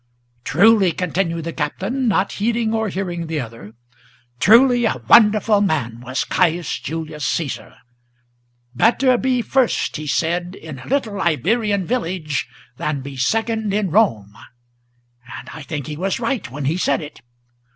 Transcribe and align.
"Truly," 0.43 0.93
continued 0.93 1.43
the 1.43 1.53
Captain, 1.53 2.07
not 2.07 2.31
heeding 2.31 2.73
or 2.73 2.89
hearing 2.89 3.27
the 3.27 3.39
other, 3.39 3.75
"Truly 4.39 4.85
a 4.85 4.95
wonderful 5.07 5.61
man 5.61 5.99
was 5.99 6.23
Caius 6.23 6.79
Julius 6.79 7.23
Caesar! 7.27 7.75
Better 8.73 9.15
be 9.19 9.43
first, 9.43 9.97
he 9.97 10.07
said, 10.07 10.55
in 10.55 10.79
a 10.79 10.87
little 10.87 11.21
Iberian 11.21 11.85
village, 11.85 12.49
Than 12.77 13.01
be 13.01 13.15
second 13.15 13.75
in 13.75 13.91
Rome, 13.91 14.35
and 15.39 15.49
I 15.53 15.61
think 15.61 15.85
he 15.85 15.95
was 15.97 16.19
right 16.19 16.49
when 16.49 16.65
he 16.65 16.77
said 16.77 17.03
it. 17.03 17.21